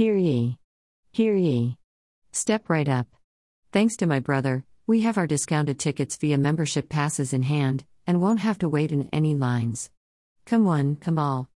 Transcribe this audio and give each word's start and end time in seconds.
Hear 0.00 0.16
ye. 0.16 0.56
Hear 1.12 1.36
ye. 1.36 1.76
Step 2.32 2.70
right 2.70 2.88
up. 2.88 3.06
Thanks 3.70 3.96
to 3.96 4.06
my 4.06 4.18
brother, 4.18 4.64
we 4.86 5.02
have 5.02 5.18
our 5.18 5.26
discounted 5.26 5.78
tickets 5.78 6.16
via 6.16 6.38
membership 6.38 6.88
passes 6.88 7.34
in 7.34 7.42
hand, 7.42 7.84
and 8.06 8.18
won't 8.18 8.40
have 8.40 8.56
to 8.60 8.68
wait 8.70 8.92
in 8.92 9.10
any 9.12 9.34
lines. 9.34 9.90
Come 10.46 10.64
one, 10.64 10.96
come 10.96 11.18
all. 11.18 11.50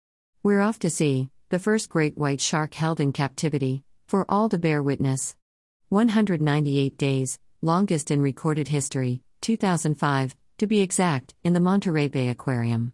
We're 0.41 0.62
off 0.62 0.79
to 0.79 0.89
see 0.89 1.29
the 1.49 1.59
first 1.59 1.88
great 1.88 2.17
white 2.17 2.41
shark 2.41 2.73
held 2.73 2.99
in 2.99 3.13
captivity, 3.13 3.83
for 4.07 4.26
all 4.28 4.49
to 4.49 4.58
bear 4.58 4.81
witness. 4.81 5.35
198 5.89 6.97
days, 6.97 7.37
longest 7.62 8.10
in 8.10 8.23
recorded 8.23 8.69
history, 8.69 9.21
2005, 9.42 10.35
to 10.58 10.65
be 10.65 10.81
exact, 10.81 11.35
in 11.44 11.53
the 11.53 11.60
Monterey 11.60 12.08
Bay 12.08 12.29
Aquarium. 12.29 12.94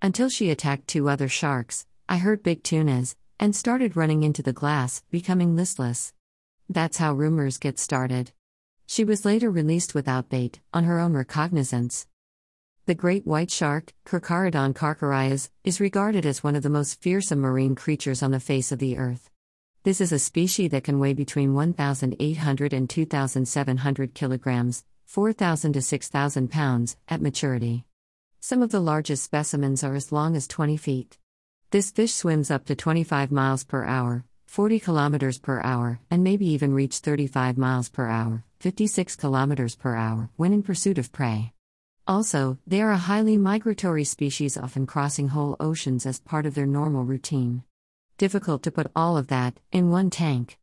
Until 0.00 0.28
she 0.28 0.50
attacked 0.50 0.86
two 0.86 1.08
other 1.08 1.28
sharks, 1.28 1.84
I 2.08 2.18
heard 2.18 2.44
big 2.44 2.62
tunas, 2.62 3.16
and 3.38 3.54
started 3.54 3.96
running 3.96 4.22
into 4.22 4.42
the 4.42 4.52
glass, 4.52 5.02
becoming 5.10 5.56
listless. 5.56 6.12
That's 6.68 6.98
how 6.98 7.12
rumors 7.12 7.58
get 7.58 7.78
started. 7.78 8.32
She 8.86 9.04
was 9.04 9.24
later 9.24 9.50
released 9.50 9.94
without 9.94 10.28
bait, 10.28 10.60
on 10.72 10.84
her 10.84 10.98
own 10.98 11.14
recognizance. 11.14 12.06
The 12.86 12.94
great 12.94 13.26
white 13.26 13.50
shark, 13.50 13.94
Carcharodon 14.04 14.74
carcharias, 14.74 15.48
is 15.64 15.80
regarded 15.80 16.26
as 16.26 16.44
one 16.44 16.54
of 16.54 16.62
the 16.62 16.68
most 16.68 17.00
fearsome 17.00 17.40
marine 17.40 17.74
creatures 17.74 18.22
on 18.22 18.30
the 18.30 18.40
face 18.40 18.72
of 18.72 18.78
the 18.78 18.98
earth. 18.98 19.30
This 19.84 20.00
is 20.00 20.12
a 20.12 20.18
species 20.18 20.70
that 20.70 20.84
can 20.84 20.98
weigh 20.98 21.14
between 21.14 21.54
1,800 21.54 22.72
and 22.72 22.90
2,700 22.90 24.14
kilograms, 24.14 24.84
4,000 25.06 25.72
to 25.72 25.82
6,000 25.82 26.50
pounds, 26.50 26.96
at 27.08 27.22
maturity. 27.22 27.84
Some 28.40 28.62
of 28.62 28.70
the 28.70 28.80
largest 28.80 29.24
specimens 29.24 29.82
are 29.82 29.94
as 29.94 30.12
long 30.12 30.36
as 30.36 30.46
20 30.46 30.76
feet. 30.76 31.18
This 31.74 31.90
fish 31.90 32.14
swims 32.14 32.52
up 32.52 32.66
to 32.66 32.76
25 32.76 33.32
miles 33.32 33.64
per 33.64 33.84
hour, 33.84 34.24
40 34.46 34.78
kilometers 34.78 35.40
per 35.40 35.60
hour, 35.62 35.98
and 36.08 36.22
maybe 36.22 36.46
even 36.46 36.72
reach 36.72 36.98
35 36.98 37.58
miles 37.58 37.88
per 37.88 38.06
hour, 38.06 38.44
56 38.60 39.16
kilometers 39.16 39.74
per 39.74 39.96
hour, 39.96 40.30
when 40.36 40.52
in 40.52 40.62
pursuit 40.62 40.98
of 40.98 41.10
prey. 41.10 41.52
Also, 42.06 42.58
they 42.64 42.80
are 42.80 42.92
a 42.92 43.08
highly 43.10 43.36
migratory 43.36 44.04
species, 44.04 44.56
often 44.56 44.86
crossing 44.86 45.30
whole 45.30 45.56
oceans 45.58 46.06
as 46.06 46.20
part 46.20 46.46
of 46.46 46.54
their 46.54 46.64
normal 46.64 47.02
routine. 47.02 47.64
Difficult 48.18 48.62
to 48.62 48.70
put 48.70 48.92
all 48.94 49.16
of 49.16 49.26
that 49.26 49.58
in 49.72 49.90
one 49.90 50.10
tank. 50.10 50.60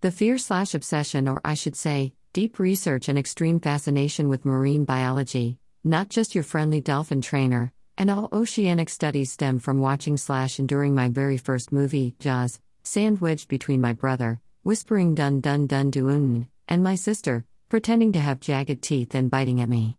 The 0.00 0.10
fear 0.10 0.38
slash 0.38 0.74
obsession, 0.74 1.28
or 1.28 1.42
I 1.44 1.52
should 1.52 1.76
say, 1.76 2.14
deep 2.32 2.58
research 2.58 3.10
and 3.10 3.18
extreme 3.18 3.60
fascination 3.60 4.30
with 4.30 4.46
marine 4.46 4.86
biology, 4.86 5.58
not 5.84 6.08
just 6.08 6.34
your 6.34 6.44
friendly 6.44 6.80
dolphin 6.80 7.20
trainer, 7.20 7.74
and 7.98 8.10
all 8.10 8.28
oceanic 8.32 8.88
studies 8.88 9.32
stem 9.32 9.58
from 9.58 9.80
watching 9.80 10.16
slash 10.16 10.58
enduring 10.58 10.94
my 10.94 11.08
very 11.08 11.36
first 11.36 11.72
movie, 11.72 12.14
Jaws, 12.18 12.60
sandwiched 12.82 13.48
between 13.48 13.80
my 13.80 13.92
brother, 13.92 14.40
whispering 14.62 15.14
dun 15.14 15.40
dun 15.40 15.66
dun 15.66 15.90
duun, 15.90 16.46
and 16.68 16.82
my 16.82 16.94
sister, 16.94 17.44
pretending 17.68 18.12
to 18.12 18.20
have 18.20 18.40
jagged 18.40 18.82
teeth 18.82 19.14
and 19.14 19.30
biting 19.30 19.60
at 19.60 19.68
me. 19.68 19.96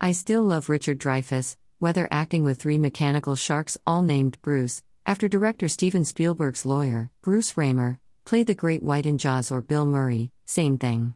I 0.00 0.12
still 0.12 0.42
love 0.42 0.68
Richard 0.68 0.98
Dreyfuss, 0.98 1.56
whether 1.78 2.08
acting 2.10 2.44
with 2.44 2.60
three 2.60 2.78
mechanical 2.78 3.36
sharks 3.36 3.78
all 3.86 4.02
named 4.02 4.38
Bruce, 4.42 4.82
after 5.06 5.28
director 5.28 5.68
Steven 5.68 6.04
Spielberg's 6.04 6.64
lawyer, 6.64 7.10
Bruce 7.22 7.56
Ramer, 7.56 7.98
played 8.24 8.46
the 8.46 8.54
Great 8.54 8.82
White 8.82 9.06
in 9.06 9.18
Jaws 9.18 9.50
or 9.50 9.60
Bill 9.60 9.86
Murray, 9.86 10.30
same 10.44 10.78
thing. 10.78 11.14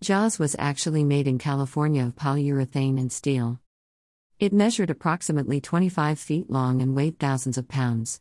Jaws 0.00 0.38
was 0.38 0.56
actually 0.58 1.04
made 1.04 1.28
in 1.28 1.38
California 1.38 2.04
of 2.04 2.16
polyurethane 2.16 2.98
and 2.98 3.12
steel. 3.12 3.60
It 4.40 4.52
measured 4.52 4.88
approximately 4.88 5.60
25 5.60 6.16
feet 6.16 6.48
long 6.48 6.80
and 6.80 6.94
weighed 6.94 7.18
thousands 7.18 7.58
of 7.58 7.66
pounds. 7.66 8.20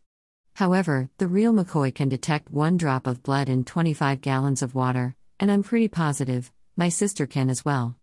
However, 0.56 1.12
the 1.20 1.28
real 1.28 1.54
McCoy 1.54 1.94
can 1.94 2.10
detect 2.10 2.50
one 2.50 2.76
drop 2.76 3.06
of 3.06 3.22
blood 3.22 3.50
in 3.50 3.64
25 3.64 4.20
gallons 4.22 4.64
of 4.64 4.74
water, 4.74 5.16
and 5.40 5.52
I'm 5.52 5.62
pretty 5.62 5.88
positive, 5.88 6.52
my 6.76 6.90
sister 6.90 7.28
can 7.28 7.52
as 7.52 7.64
well. 7.64 7.98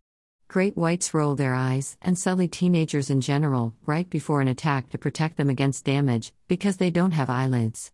Great 0.46 0.76
whites 0.76 1.12
roll 1.12 1.34
their 1.34 1.54
eyes, 1.54 1.96
and 2.02 2.16
sully 2.16 2.46
teenagers 2.46 3.10
in 3.10 3.20
general, 3.20 3.74
right 3.84 4.08
before 4.08 4.40
an 4.40 4.46
attack 4.46 4.90
to 4.90 4.98
protect 4.98 5.36
them 5.36 5.50
against 5.50 5.84
damage, 5.84 6.32
because 6.46 6.76
they 6.76 6.90
don't 6.90 7.18
have 7.18 7.28
eyelids. 7.28 7.90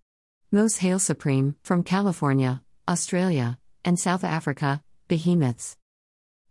Most 0.52 0.80
hail 0.80 0.98
supreme, 0.98 1.56
from 1.62 1.82
California, 1.82 2.60
Australia, 2.86 3.58
and 3.86 3.98
South 3.98 4.22
Africa, 4.24 4.82
behemoths. 5.08 5.78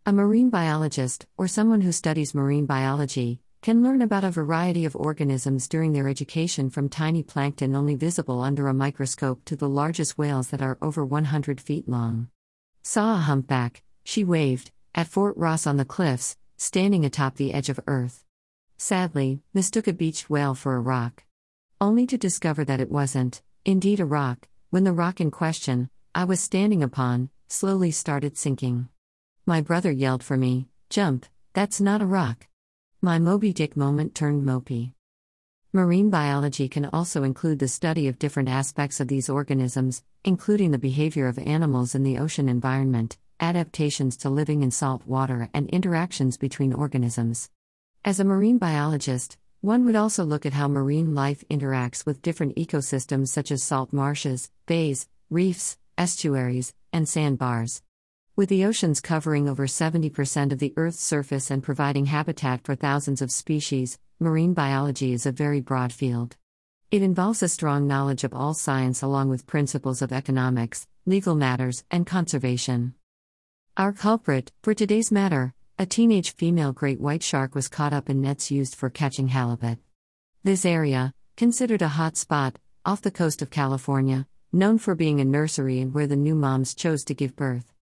A 0.08 0.12
marine 0.12 0.50
biologist, 0.50 1.28
or 1.38 1.48
someone 1.48 1.82
who 1.82 1.92
studies 1.92 2.34
marine 2.34 2.66
biology, 2.66 3.42
can 3.62 3.84
learn 3.84 4.02
about 4.02 4.24
a 4.24 4.32
variety 4.32 4.86
of 4.86 4.96
organisms 4.96 5.68
during 5.68 5.92
their 5.92 6.08
education 6.08 6.70
from 6.70 6.88
tiny 6.88 7.22
plankton 7.22 7.76
only 7.76 7.96
visible 7.96 8.42
under 8.42 8.68
a 8.68 8.74
microscope 8.74 9.44
to 9.44 9.56
the 9.56 9.68
largest 9.68 10.18
whales 10.18 10.50
that 10.50 10.62
are 10.62 10.78
over 10.82 11.06
100 11.06 11.60
feet 11.60 11.88
long. 11.90 12.30
Saw 12.84 13.16
a 13.16 13.18
humpback, 13.18 13.84
she 14.06 14.24
waved, 14.24 14.72
at 14.96 15.08
Fort 15.08 15.36
Ross 15.36 15.68
on 15.68 15.76
the 15.76 15.84
cliffs, 15.84 16.38
standing 16.58 17.04
atop 17.04 17.36
the 17.36 17.54
edge 17.54 17.70
of 17.70 17.80
Earth. 17.86 18.24
Sadly, 18.78 19.42
mistook 19.54 19.88
a 19.88 19.94
beached 19.94 20.30
whale 20.30 20.56
for 20.56 20.76
a 20.76 20.80
rock. 20.80 21.24
Only 21.82 22.08
to 22.08 22.18
discover 22.18 22.64
that 22.64 22.80
it 22.80 22.92
wasn't, 22.92 23.42
indeed, 23.66 24.00
a 24.00 24.06
rock, 24.06 24.48
when 24.70 24.86
the 24.86 24.94
rock 24.94 25.20
in 25.20 25.32
question, 25.32 25.90
I 26.16 26.24
was 26.24 26.40
standing 26.40 26.82
upon, 26.82 27.30
slowly 27.50 27.92
started 27.92 28.38
sinking. 28.38 28.88
My 29.46 29.60
brother 29.60 29.92
yelled 29.92 30.24
for 30.24 30.38
me, 30.38 30.70
Jump, 30.90 31.26
that's 31.54 31.82
not 31.82 32.02
a 32.02 32.06
rock. 32.06 32.49
My 33.02 33.18
Moby 33.18 33.54
Dick 33.54 33.78
moment 33.78 34.14
turned 34.14 34.44
mopey. 34.44 34.92
Marine 35.72 36.10
biology 36.10 36.68
can 36.68 36.84
also 36.88 37.24
include 37.24 37.60
the 37.60 37.70
study 37.70 38.10
of 38.10 38.20
different 38.20 38.50
aspects 38.50 39.00
of 39.00 39.08
these 39.08 39.30
organisms, 39.30 40.04
including 40.26 40.72
the 40.72 40.78
behavior 40.78 41.26
of 41.28 41.40
animals 41.40 41.96
in 41.96 42.04
the 42.04 42.18
ocean 42.18 42.50
environment, 42.50 43.18
adaptations 43.40 44.18
to 44.18 44.30
living 44.30 44.64
in 44.64 44.72
salt 44.72 45.08
water, 45.08 45.50
and 45.54 45.70
interactions 45.70 46.36
between 46.36 46.74
organisms. 46.74 47.50
As 48.04 48.20
a 48.20 48.26
marine 48.26 48.58
biologist, 48.58 49.38
one 49.62 49.86
would 49.86 49.96
also 49.96 50.26
look 50.26 50.46
at 50.46 50.52
how 50.52 50.68
marine 50.68 51.16
life 51.16 51.46
interacts 51.50 52.06
with 52.06 52.22
different 52.22 52.58
ecosystems 52.58 53.30
such 53.30 53.50
as 53.50 53.64
salt 53.64 53.94
marshes, 53.94 54.52
bays, 54.66 55.08
reefs, 55.30 55.78
estuaries, 55.98 56.74
and 56.92 57.08
sandbars. 57.08 57.82
With 58.40 58.48
the 58.48 58.64
oceans 58.64 59.02
covering 59.02 59.50
over 59.50 59.68
70% 59.68 60.54
of 60.54 60.60
the 60.60 60.74
Earth's 60.78 61.04
surface 61.04 61.52
and 61.52 61.62
providing 61.62 62.06
habitat 62.06 62.64
for 62.64 62.74
thousands 62.74 63.22
of 63.22 63.34
species, 63.34 64.00
marine 64.18 64.54
biology 64.54 65.12
is 65.12 65.26
a 65.26 65.34
very 65.34 65.60
broad 65.60 65.92
field. 65.92 66.38
It 66.90 67.02
involves 67.02 67.44
a 67.44 67.50
strong 67.50 67.86
knowledge 67.86 68.24
of 68.24 68.34
all 68.34 68.54
science 68.54 69.02
along 69.02 69.28
with 69.28 69.46
principles 69.46 70.02
of 70.02 70.14
economics, 70.14 70.88
legal 71.06 71.36
matters, 71.36 71.84
and 71.92 72.08
conservation. 72.08 72.94
Our 73.76 73.92
culprit, 73.92 74.54
for 74.64 74.74
today's 74.74 75.12
matter, 75.12 75.54
a 75.78 75.86
teenage 75.86 76.34
female 76.34 76.72
great 76.72 77.02
white 77.02 77.24
shark 77.24 77.56
was 77.56 77.68
caught 77.68 77.92
up 77.92 78.10
in 78.10 78.22
nets 78.22 78.50
used 78.50 78.74
for 78.74 78.90
catching 78.90 79.28
halibut. 79.28 79.80
This 80.46 80.64
area, 80.64 81.14
considered 81.36 81.82
a 81.82 81.90
hot 81.90 82.16
spot, 82.16 82.58
off 82.86 83.02
the 83.02 83.12
coast 83.12 83.42
of 83.42 83.50
California, 83.50 84.28
known 84.54 84.78
for 84.78 84.96
being 84.96 85.20
a 85.20 85.26
nursery 85.26 85.82
and 85.82 85.94
where 85.94 86.08
the 86.08 86.16
new 86.16 86.36
moms 86.36 86.74
chose 86.74 87.04
to 87.04 87.14
give 87.14 87.36
birth. 87.36 87.74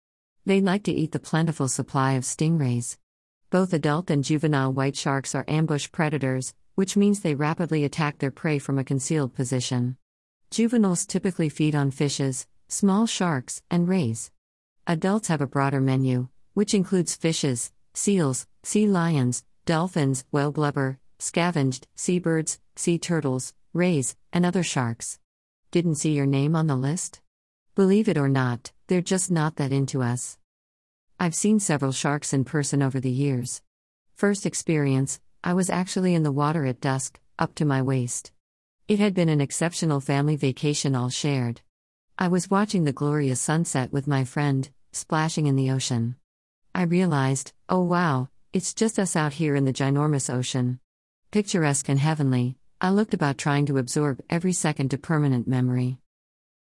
They 0.46 0.60
like 0.60 0.84
to 0.84 0.92
eat 0.92 1.10
the 1.10 1.18
plentiful 1.18 1.66
supply 1.66 2.12
of 2.12 2.22
stingrays. 2.22 2.98
Both 3.50 3.72
adult 3.72 4.10
and 4.10 4.22
juvenile 4.22 4.72
white 4.72 4.94
sharks 4.94 5.34
are 5.34 5.44
ambush 5.48 5.90
predators, 5.90 6.54
which 6.76 6.96
means 6.96 7.18
they 7.18 7.34
rapidly 7.34 7.82
attack 7.82 8.18
their 8.18 8.30
prey 8.30 8.60
from 8.60 8.78
a 8.78 8.84
concealed 8.84 9.34
position. 9.34 9.96
Juveniles 10.52 11.04
typically 11.04 11.48
feed 11.48 11.74
on 11.74 11.90
fishes, 11.90 12.46
small 12.68 13.08
sharks, 13.08 13.60
and 13.72 13.88
rays. 13.88 14.30
Adults 14.86 15.26
have 15.26 15.40
a 15.40 15.48
broader 15.48 15.80
menu, 15.80 16.28
which 16.54 16.74
includes 16.74 17.16
fishes, 17.16 17.72
seals, 17.92 18.46
sea 18.62 18.86
lions, 18.86 19.42
dolphins, 19.64 20.24
whale 20.30 20.52
blubber, 20.52 21.00
scavenged, 21.18 21.88
seabirds, 21.96 22.60
sea 22.76 23.00
turtles, 23.00 23.52
rays, 23.72 24.14
and 24.32 24.46
other 24.46 24.62
sharks. 24.62 25.18
Didn't 25.72 25.96
see 25.96 26.12
your 26.12 26.24
name 26.26 26.54
on 26.54 26.68
the 26.68 26.76
list? 26.76 27.20
Believe 27.74 28.08
it 28.08 28.16
or 28.16 28.28
not, 28.28 28.70
they're 28.86 29.00
just 29.00 29.30
not 29.30 29.56
that 29.56 29.72
into 29.72 30.02
us. 30.02 30.38
I've 31.18 31.34
seen 31.34 31.60
several 31.60 31.92
sharks 31.92 32.32
in 32.32 32.44
person 32.44 32.82
over 32.82 33.00
the 33.00 33.10
years. 33.10 33.62
First 34.14 34.46
experience, 34.46 35.20
I 35.42 35.54
was 35.54 35.70
actually 35.70 36.14
in 36.14 36.22
the 36.22 36.32
water 36.32 36.66
at 36.66 36.80
dusk, 36.80 37.18
up 37.38 37.54
to 37.56 37.64
my 37.64 37.82
waist. 37.82 38.32
It 38.88 38.98
had 38.98 39.14
been 39.14 39.28
an 39.28 39.40
exceptional 39.40 40.00
family 40.00 40.36
vacation 40.36 40.94
all 40.94 41.10
shared. 41.10 41.60
I 42.18 42.28
was 42.28 42.50
watching 42.50 42.84
the 42.84 42.92
glorious 42.92 43.40
sunset 43.40 43.92
with 43.92 44.06
my 44.06 44.24
friend, 44.24 44.68
splashing 44.92 45.46
in 45.46 45.56
the 45.56 45.70
ocean. 45.70 46.16
I 46.74 46.82
realized, 46.82 47.52
oh 47.68 47.82
wow, 47.82 48.28
it's 48.52 48.72
just 48.72 48.98
us 48.98 49.16
out 49.16 49.34
here 49.34 49.56
in 49.56 49.64
the 49.64 49.72
ginormous 49.72 50.32
ocean. 50.32 50.80
Picturesque 51.30 51.88
and 51.88 51.98
heavenly, 51.98 52.56
I 52.80 52.90
looked 52.90 53.14
about 53.14 53.38
trying 53.38 53.66
to 53.66 53.78
absorb 53.78 54.20
every 54.30 54.52
second 54.52 54.90
to 54.90 54.98
permanent 54.98 55.48
memory. 55.48 55.98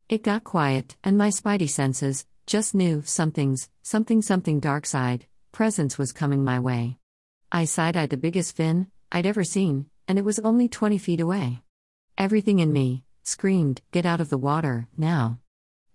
It 0.09 0.23
got 0.23 0.45
quiet, 0.45 0.95
and 1.03 1.19
my 1.19 1.31
spidey 1.31 1.69
senses 1.69 2.27
just 2.47 2.77
knew 2.77 3.03
something's, 3.05 3.69
something 3.83 4.23
something 4.23 4.61
dark 4.61 4.87
side, 4.87 5.27
presence 5.51 5.99
was 5.99 6.13
coming 6.13 6.45
my 6.45 6.61
way. 6.61 6.99
I 7.51 7.65
side 7.65 7.97
eyed 7.97 8.11
the 8.11 8.17
biggest 8.17 8.55
fin 8.55 8.87
I'd 9.11 9.27
ever 9.27 9.43
seen, 9.43 9.87
and 10.07 10.17
it 10.17 10.25
was 10.25 10.39
only 10.39 10.69
20 10.69 10.97
feet 10.99 11.19
away. 11.19 11.63
Everything 12.17 12.61
in 12.61 12.73
me 12.73 13.03
screamed, 13.25 13.83
Get 13.91 14.07
out 14.07 14.21
of 14.21 14.29
the 14.31 14.39
water, 14.39 14.87
now. 14.97 15.41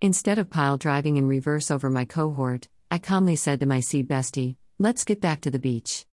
Instead 0.01 0.37
of 0.37 0.49
pile 0.49 0.75
driving 0.77 1.15
in 1.15 1.25
reverse 1.25 1.71
over 1.71 1.89
my 1.89 2.03
cohort, 2.03 2.67
I 2.89 2.97
calmly 2.97 3.37
said 3.37 3.61
to 3.61 3.65
my 3.65 3.79
sea 3.79 4.03
bestie, 4.03 4.57
Let's 4.77 5.05
get 5.05 5.21
back 5.21 5.39
to 5.41 5.51
the 5.51 5.57
beach. 5.57 6.05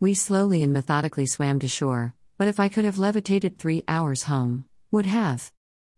We 0.00 0.14
slowly 0.14 0.62
and 0.62 0.72
methodically 0.72 1.26
swam 1.26 1.58
to 1.58 1.68
shore, 1.68 2.14
but 2.38 2.48
if 2.48 2.58
I 2.58 2.70
could 2.70 2.86
have 2.86 2.96
levitated 2.96 3.58
three 3.58 3.84
hours 3.86 4.22
home, 4.22 4.64
would 4.90 5.04
have. 5.04 5.52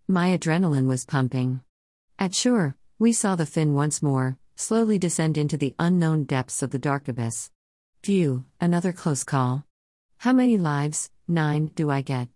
My 0.06 0.36
adrenaline 0.36 0.86
was 0.86 1.06
pumping. 1.06 1.62
At 2.18 2.34
shore, 2.34 2.76
we 2.98 3.14
saw 3.14 3.36
the 3.36 3.46
fin 3.46 3.72
once 3.72 4.02
more, 4.02 4.36
slowly 4.54 4.98
descend 4.98 5.38
into 5.38 5.56
the 5.56 5.74
unknown 5.78 6.24
depths 6.24 6.62
of 6.62 6.72
the 6.72 6.78
dark 6.78 7.08
abyss. 7.08 7.50
Phew, 8.02 8.44
another 8.60 8.92
close 8.92 9.24
call. 9.24 9.64
How 10.18 10.34
many 10.34 10.58
lives, 10.58 11.10
nine, 11.26 11.70
do 11.74 11.90
I 11.90 12.02
get? 12.02 12.28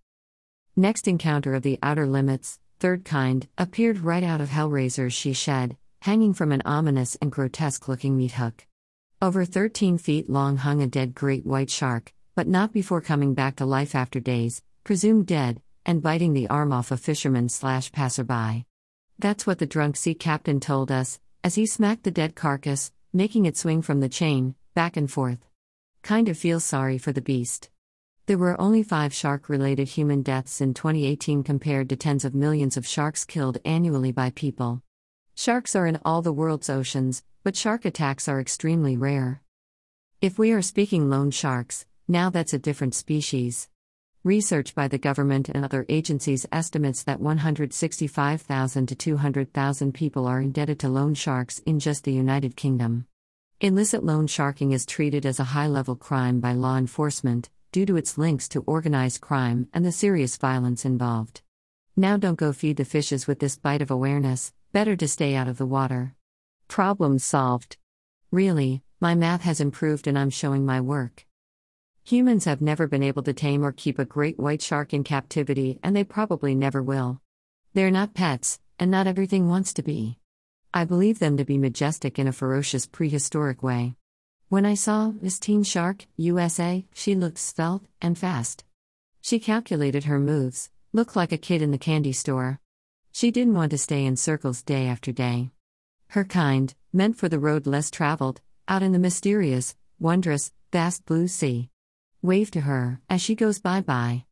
Next 0.76 1.06
encounter 1.06 1.54
of 1.54 1.62
the 1.62 1.78
outer 1.82 2.06
limits, 2.06 2.58
third 2.80 3.04
kind, 3.04 3.46
appeared 3.58 3.98
right 3.98 4.24
out 4.24 4.40
of 4.40 4.48
Hellraiser's 4.48 5.12
She 5.12 5.34
Shed, 5.34 5.76
hanging 6.00 6.32
from 6.32 6.52
an 6.52 6.62
ominous 6.64 7.16
and 7.16 7.30
grotesque 7.30 7.86
looking 7.86 8.16
meat 8.16 8.32
hook. 8.32 8.66
Over 9.20 9.44
13 9.44 9.98
feet 9.98 10.30
long 10.30 10.56
hung 10.56 10.80
a 10.80 10.86
dead 10.86 11.14
great 11.14 11.44
white 11.44 11.68
shark, 11.68 12.14
but 12.34 12.48
not 12.48 12.72
before 12.72 13.02
coming 13.02 13.34
back 13.34 13.56
to 13.56 13.66
life 13.66 13.94
after 13.94 14.20
days, 14.20 14.62
presumed 14.84 15.26
dead, 15.26 15.60
and 15.88 16.02
biting 16.02 16.34
the 16.34 16.46
arm 16.48 16.70
off 16.70 16.90
a 16.90 16.98
fisherman 16.98 17.48
slash 17.48 17.90
passerby. 17.90 18.66
That's 19.18 19.46
what 19.46 19.58
the 19.58 19.64
drunk 19.64 19.96
sea 19.96 20.12
captain 20.12 20.60
told 20.60 20.92
us, 20.92 21.18
as 21.42 21.54
he 21.54 21.64
smacked 21.64 22.04
the 22.04 22.10
dead 22.10 22.36
carcass, 22.36 22.92
making 23.14 23.46
it 23.46 23.56
swing 23.56 23.80
from 23.80 24.00
the 24.00 24.08
chain, 24.10 24.54
back 24.74 24.98
and 24.98 25.10
forth. 25.10 25.38
Kind 26.02 26.28
of 26.28 26.36
feel 26.36 26.60
sorry 26.60 26.98
for 26.98 27.10
the 27.10 27.22
beast. 27.22 27.70
There 28.26 28.36
were 28.36 28.60
only 28.60 28.82
five 28.82 29.14
shark 29.14 29.48
related 29.48 29.88
human 29.88 30.20
deaths 30.20 30.60
in 30.60 30.74
2018 30.74 31.42
compared 31.42 31.88
to 31.88 31.96
tens 31.96 32.26
of 32.26 32.34
millions 32.34 32.76
of 32.76 32.86
sharks 32.86 33.24
killed 33.24 33.56
annually 33.64 34.12
by 34.12 34.28
people. 34.28 34.82
Sharks 35.36 35.74
are 35.74 35.86
in 35.86 35.98
all 36.04 36.20
the 36.20 36.34
world's 36.34 36.68
oceans, 36.68 37.22
but 37.42 37.56
shark 37.56 37.86
attacks 37.86 38.28
are 38.28 38.40
extremely 38.40 38.98
rare. 38.98 39.40
If 40.20 40.38
we 40.38 40.52
are 40.52 40.60
speaking 40.60 41.08
lone 41.08 41.30
sharks, 41.30 41.86
now 42.06 42.28
that's 42.28 42.52
a 42.52 42.58
different 42.58 42.94
species. 42.94 43.70
Research 44.28 44.74
by 44.74 44.88
the 44.88 44.98
government 44.98 45.48
and 45.48 45.64
other 45.64 45.86
agencies 45.88 46.44
estimates 46.52 47.02
that 47.04 47.18
165,000 47.18 48.86
to 48.86 48.94
200,000 48.94 49.94
people 49.94 50.26
are 50.26 50.42
indebted 50.42 50.78
to 50.80 50.90
loan 50.90 51.14
sharks 51.14 51.60
in 51.60 51.80
just 51.80 52.04
the 52.04 52.12
United 52.12 52.54
Kingdom. 52.54 53.06
Illicit 53.62 54.04
loan 54.04 54.26
sharking 54.26 54.72
is 54.72 54.84
treated 54.84 55.24
as 55.24 55.40
a 55.40 55.54
high 55.56 55.66
level 55.66 55.96
crime 55.96 56.40
by 56.40 56.52
law 56.52 56.76
enforcement, 56.76 57.48
due 57.72 57.86
to 57.86 57.96
its 57.96 58.18
links 58.18 58.50
to 58.50 58.62
organized 58.66 59.22
crime 59.22 59.66
and 59.72 59.82
the 59.82 59.90
serious 59.90 60.36
violence 60.36 60.84
involved. 60.84 61.40
Now 61.96 62.18
don't 62.18 62.38
go 62.38 62.52
feed 62.52 62.76
the 62.76 62.84
fishes 62.84 63.26
with 63.26 63.38
this 63.38 63.56
bite 63.56 63.80
of 63.80 63.90
awareness, 63.90 64.52
better 64.74 64.94
to 64.94 65.08
stay 65.08 65.36
out 65.36 65.48
of 65.48 65.56
the 65.56 65.64
water. 65.64 66.14
Problem 66.68 67.18
solved. 67.18 67.78
Really, 68.30 68.82
my 69.00 69.14
math 69.14 69.40
has 69.44 69.58
improved 69.58 70.06
and 70.06 70.18
I'm 70.18 70.28
showing 70.28 70.66
my 70.66 70.82
work. 70.82 71.24
Humans 72.08 72.46
have 72.46 72.62
never 72.62 72.86
been 72.86 73.02
able 73.02 73.22
to 73.24 73.34
tame 73.34 73.62
or 73.62 73.70
keep 73.70 73.98
a 73.98 74.04
great 74.06 74.38
white 74.38 74.62
shark 74.62 74.94
in 74.94 75.04
captivity, 75.04 75.78
and 75.82 75.94
they 75.94 76.04
probably 76.04 76.54
never 76.54 76.82
will. 76.82 77.20
They're 77.74 77.90
not 77.90 78.14
pets, 78.14 78.60
and 78.78 78.90
not 78.90 79.06
everything 79.06 79.46
wants 79.46 79.74
to 79.74 79.82
be. 79.82 80.16
I 80.72 80.86
believe 80.86 81.18
them 81.18 81.36
to 81.36 81.44
be 81.44 81.58
majestic 81.58 82.18
in 82.18 82.26
a 82.26 82.32
ferocious 82.32 82.86
prehistoric 82.86 83.62
way. 83.62 83.94
When 84.48 84.64
I 84.64 84.72
saw 84.72 85.12
Miss 85.20 85.38
Teen 85.38 85.62
Shark, 85.62 86.06
USA, 86.16 86.86
she 86.94 87.14
looked 87.14 87.36
svelte 87.36 87.84
and 88.00 88.16
fast. 88.16 88.64
She 89.20 89.38
calculated 89.38 90.04
her 90.04 90.18
moves, 90.18 90.70
looked 90.94 91.14
like 91.14 91.32
a 91.32 91.36
kid 91.36 91.60
in 91.60 91.72
the 91.72 91.76
candy 91.76 92.14
store. 92.14 92.58
She 93.12 93.30
didn't 93.30 93.52
want 93.52 93.70
to 93.72 93.76
stay 93.76 94.06
in 94.06 94.16
circles 94.16 94.62
day 94.62 94.86
after 94.86 95.12
day. 95.12 95.50
Her 96.06 96.24
kind, 96.24 96.74
meant 96.90 97.18
for 97.18 97.28
the 97.28 97.38
road 97.38 97.66
less 97.66 97.90
traveled, 97.90 98.40
out 98.66 98.82
in 98.82 98.92
the 98.92 98.98
mysterious, 98.98 99.76
wondrous, 100.00 100.52
vast 100.72 101.04
blue 101.04 101.28
sea. 101.28 101.68
Wave 102.20 102.50
to 102.50 102.62
her 102.62 103.00
as 103.08 103.22
she 103.22 103.36
goes 103.36 103.60
bye 103.60 103.80
bye. 103.80 104.24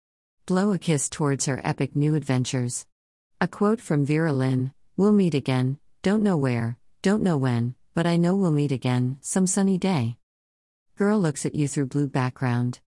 Blow 0.45 0.73
a 0.73 0.79
kiss 0.79 1.09
towards 1.09 1.47
her 1.47 1.61
epic 1.63 1.95
new 1.95 2.17
adventures. 2.17 2.85
A 3.41 3.47
quote 3.47 3.81
from 3.81 4.05
Vera 4.05 4.33
Lynn 4.33 4.73
We'll 4.97 5.13
meet 5.13 5.35
again, 5.35 5.79
don't 6.03 6.23
know 6.23 6.37
where, 6.37 6.79
don't 7.03 7.23
know 7.23 7.37
when, 7.37 7.77
but 7.95 8.07
I 8.07 8.17
know 8.17 8.35
we'll 8.35 8.51
meet 8.51 8.73
again, 8.73 9.19
some 9.21 9.47
sunny 9.47 9.79
day. 9.79 10.17
Girl 10.97 11.21
looks 11.21 11.47
at 11.47 11.55
you 11.55 11.69
through 11.69 11.87
blue 11.87 12.09
background. 12.09 12.81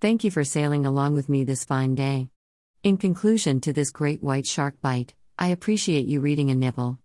Thank 0.00 0.24
you 0.24 0.30
for 0.30 0.44
sailing 0.44 0.84
along 0.84 1.14
with 1.14 1.28
me 1.28 1.44
this 1.44 1.64
fine 1.64 1.94
day. 1.94 2.28
In 2.82 2.98
conclusion 2.98 3.60
to 3.62 3.72
this 3.72 3.90
great 3.90 4.22
white 4.22 4.46
shark 4.46 4.80
bite, 4.82 5.14
I 5.38 5.48
appreciate 5.48 6.06
you 6.06 6.20
reading 6.20 6.50
a 6.50 6.54
nibble. 6.54 6.98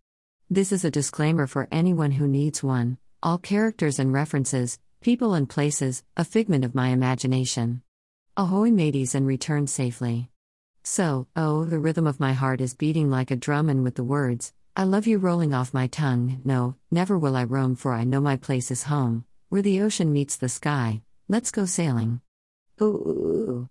This 0.49 0.71
is 0.71 0.83
a 0.83 0.91
disclaimer 0.91 1.47
for 1.47 1.69
anyone 1.71 2.11
who 2.11 2.27
needs 2.27 2.61
one. 2.61 2.97
All 3.21 3.37
characters 3.37 3.97
and 3.97 4.11
references, 4.11 4.77
people 5.03 5.33
and 5.33 5.49
places, 5.49 6.01
a 6.15 6.23
figment 6.23 6.63
of 6.63 6.73
my 6.73 6.87
imagination. 6.87 7.81
Ahoy, 8.37 8.71
mateys, 8.71 9.13
and 9.13 9.27
return 9.27 9.67
safely. 9.67 10.29
So, 10.83 11.27
oh, 11.35 11.65
the 11.65 11.77
rhythm 11.77 12.07
of 12.07 12.21
my 12.21 12.31
heart 12.31 12.61
is 12.61 12.73
beating 12.73 13.09
like 13.09 13.29
a 13.29 13.35
drum, 13.35 13.67
and 13.67 13.83
with 13.83 13.95
the 13.95 14.03
words, 14.05 14.53
I 14.77 14.85
love 14.85 15.05
you 15.05 15.17
rolling 15.17 15.53
off 15.53 15.73
my 15.73 15.87
tongue, 15.87 16.41
no, 16.45 16.75
never 16.89 17.19
will 17.19 17.35
I 17.35 17.43
roam, 17.43 17.75
for 17.75 17.93
I 17.93 18.05
know 18.05 18.21
my 18.21 18.37
place 18.37 18.71
is 18.71 18.83
home, 18.83 19.25
where 19.49 19.61
the 19.61 19.81
ocean 19.81 20.13
meets 20.13 20.37
the 20.37 20.47
sky. 20.47 21.01
Let's 21.27 21.51
go 21.51 21.65
sailing. 21.65 22.21
Ooh. 22.81 23.67